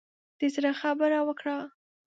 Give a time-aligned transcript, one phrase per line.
[0.39, 1.57] د زړه خبره وکړه.